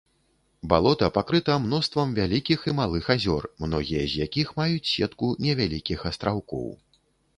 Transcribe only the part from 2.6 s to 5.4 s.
і малых азёр, многія з якіх маюць сетку